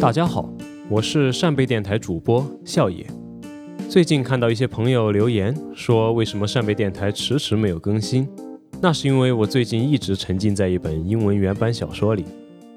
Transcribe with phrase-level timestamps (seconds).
[0.00, 0.48] 大家好，
[0.88, 3.04] 我是扇贝电台主播笑野。
[3.90, 8.28] 最近看到一些朋友留言说，为什么扇贝电台迟迟没有更新？
[8.80, 12.24] 那是因为我最近一直沉浸在一本英文原版小说里。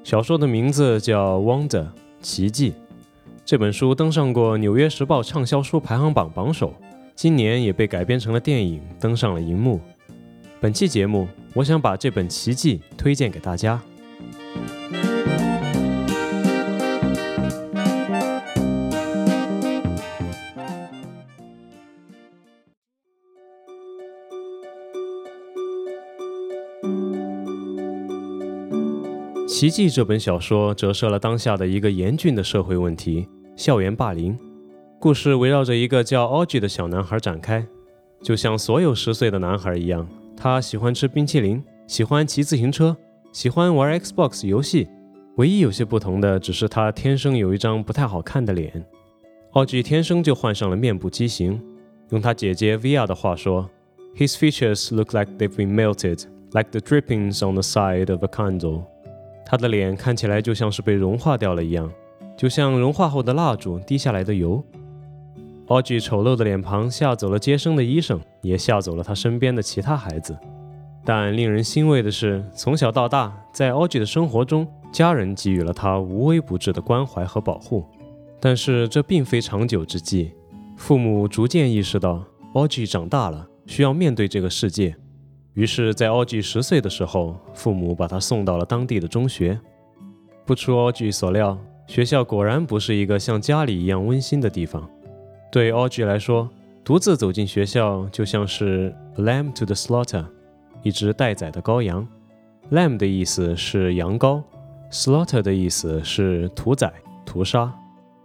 [0.02, 1.84] 小说的名字叫《Wonder》
[2.20, 2.74] 奇迹。
[3.44, 6.74] 这本书登上过《纽约时报》畅销书排行榜榜首，
[7.14, 9.80] 今年也被改编成了电影，登上了荧幕。
[10.60, 13.76] 本期节目，我想把这本奇迹推荐给大家。
[29.52, 34.34] 《奇迹》这本小说折射了当下的一个严峻的社会问题——校园霸凌。
[34.98, 37.64] 故事围绕着一个叫 o g 的小男孩展开，
[38.22, 42.96] 就像所有十岁的男孩一样，他喜欢吃冰淇淋，喜欢骑自行车，
[43.30, 44.88] 喜欢玩 Xbox 游戏。
[45.36, 48.82] 唯一有些不同的，只是他天生有一张不太好看的脸。
[49.50, 51.60] o g 天生就患上了面部畸形，
[52.08, 53.68] 用他姐姐 Via 的话说
[54.16, 58.84] ：“His features look like they've been melted, like the drippings on the side of a candle。”
[59.52, 61.92] 他的脸看起来就像是被融化掉了一样，
[62.38, 64.64] 就像融化后的蜡烛滴下来的油。
[65.66, 70.34] 奥吉丑陋的脸庞吓走了接生的医生，也吓走了他身边的其他孩子。
[71.04, 77.84] 但令人欣慰的是，从小到大，在奥吉的生活中，家人给予了他无微不至的关怀和保护。
[78.40, 80.32] 但是这并非长久之计，
[80.78, 84.96] 父母逐渐意识到奥吉长大了，需要面对这个世界。
[85.54, 89.60] 于是，在奥吉十岁的时候，父母把他送到了当地的中学。
[90.46, 94.88] 不出奥吉所料，学校果然不是一个像家里一样温馨的地方。
[95.50, 96.48] 对奥吉来说，
[96.82, 100.24] 独自走进学校就像是 lamb to the slaughter，
[100.82, 102.06] 一只待宰的羔羊。
[102.70, 104.42] lamb 的意思是羊羔
[104.90, 106.90] ，slaughter 的意思是屠宰、
[107.26, 107.70] 屠杀。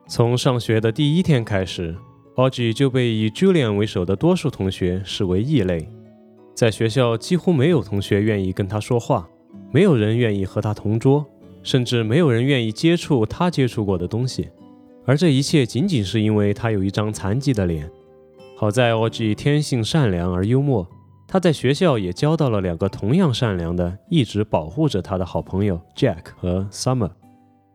[0.08, 1.94] 从上学的第一天开始，
[2.36, 5.90] 奥吉就被以 Julian 为首的多数同学视为异类。
[6.58, 9.30] 在学校，几乎没有同学愿意跟他说话，
[9.72, 11.24] 没有人愿意和他同桌，
[11.62, 14.50] 甚至没有人愿意接触他接触过的东西。
[15.06, 17.88] 而这一切仅仅是因为他有一张残疾的脸。
[18.56, 19.36] 好在 O.G.
[19.36, 20.90] 天性善良而幽默，
[21.28, 27.12] 他在学校也交到了两个同样善良的、一直保护着他的好朋友 Jack 和 Summer。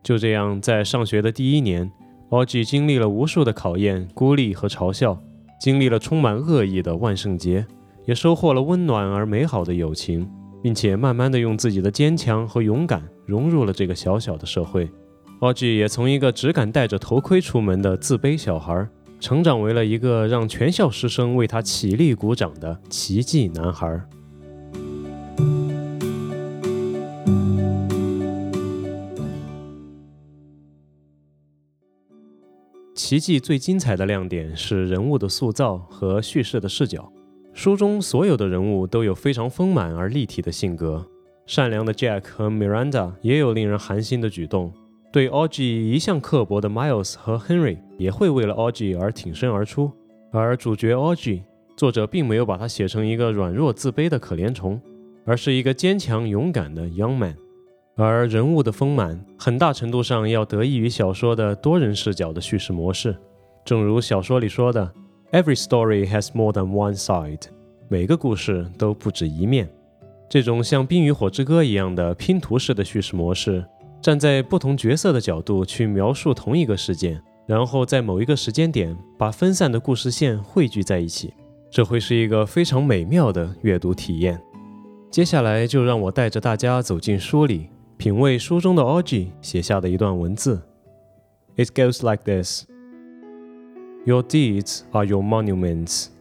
[0.03, 1.89] 就这样，在上学的第一年
[2.31, 2.65] ，O.G.
[2.65, 5.17] 经历了无数的考验、孤立和嘲笑，
[5.57, 7.65] 经历了充满恶意的万圣节。
[8.05, 10.29] 也收获了温暖而美好的友情，
[10.61, 14.89] 并且慢慢的用自己的坚强和勇敢融入了这个小小的社会。
[15.39, 18.87] 奥吉也从一个只敢戴着头盔出门的自卑小孩，
[19.19, 24.01] 成长为了一个让全校师生为他起立鼓掌的奇迹男孩。
[32.95, 37.11] 奇迹最精彩的亮点是人物的塑造和叙事的视角。
[37.53, 41.05] 书中所有的人物都有非常丰满而立体的性格。
[41.45, 44.73] 善良的 Jack 和 Miranda 也有令人寒心的举动。
[45.11, 49.91] 对 o g 一向刻薄的 Miles 和 Henry 也会为了 o g 而挺身而出。
[50.31, 51.43] 而主角 o g
[51.77, 54.81] 作者并没有把他写成一个软弱自卑的可怜虫，
[55.23, 57.35] 而是一个坚强勇敢的 Young Man。
[57.95, 63.15] 而人物的丰满很大程度上要得益于小说的多人视角的叙事模式。
[63.63, 64.91] 正如小说里说的。
[65.33, 67.41] Every story has more than one side。
[67.89, 69.67] 每个故事都不止一面。
[70.29, 73.65] 这种像《冰与火之歌》一样的拼图式的叙事模式，
[73.99, 81.33] 站在不同角色的角度去描述同一个事件，然后在某一个时间点把分散的故事线汇聚在一起，
[81.71, 84.39] 这会是一个非常美妙的阅读体验。
[85.09, 90.61] 接下来就让我带着大家走进书里，品味书中的 OG 写下的一段文字。
[91.55, 92.67] It goes like this.
[94.05, 96.11] Your deeds are your monuments.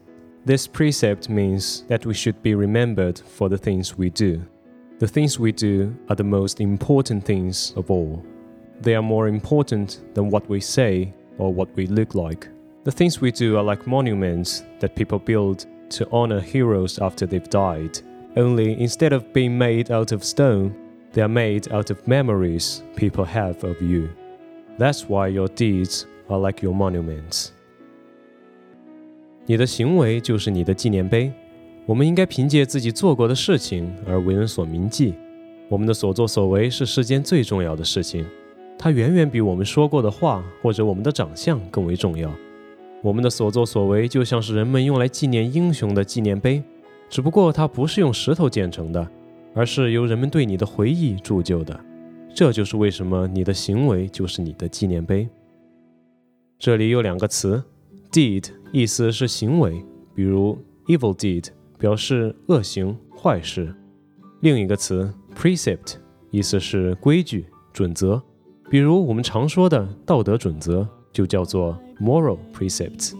[0.44, 4.40] This precept means that we should be remembered for the things we do.
[5.00, 8.24] The things we do are the most important things of all.
[8.80, 12.46] They are more important than what we say or what we look like.
[12.84, 17.50] The things we do are like monuments that people build to honor heroes after they've
[17.50, 17.98] died.
[18.36, 20.76] Only instead of being made out of stone,
[21.14, 24.08] they are made out of memories people have of you.
[24.78, 27.52] That's why your deeds are like your monuments.
[29.46, 31.32] 你的行为就是你的纪念碑。
[31.84, 35.14] 我们应该凭借自己做过的事情而为人所铭记。
[35.68, 38.24] 我们的所作所为是世间最重要的事情，
[38.78, 42.32] 它远远比我们说过的话或者我们的长相更为重要。
[43.02, 46.62] 我们的所作所为就像是人们用来纪念英雄的纪念碑，
[47.08, 49.08] 只不过它不是用石头建成的，
[49.54, 51.78] 而是由人们对你的回忆铸就的。
[52.32, 55.28] 这就是为什么你的行为就是你的纪念碑。
[56.58, 57.62] 这里有两个词
[58.12, 60.56] ，deed 意思是行为，比如
[60.86, 61.46] evil deed
[61.78, 63.66] 表示恶行、坏事；
[64.40, 65.94] 另一个词 precept
[66.30, 68.22] 意思是规矩、准则，
[68.70, 73.14] 比如我们常说的道德准则就叫做 moral precepts。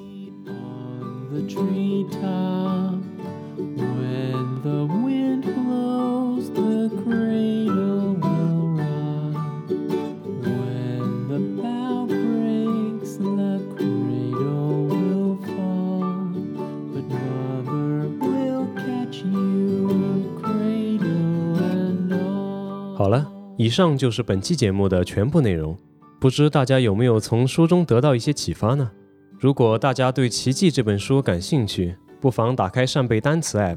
[23.63, 25.79] 以上就是本期节目的全部内容。
[26.19, 28.91] 不知大家有没有从书中得到一些启发呢？
[29.39, 33.77] 如果大家对《奇迹》这本书感兴趣，不妨打开扇贝单词 App，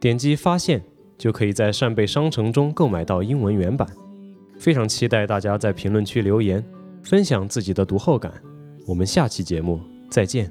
[0.00, 0.82] 点击发现，
[1.18, 3.86] 就可以在扇贝商城中购买到英文原版。
[4.58, 6.64] 非常期待大家在评论区留言，
[7.02, 8.32] 分享自己的读后感。
[8.86, 9.78] 我们下期节目
[10.08, 10.50] 再见。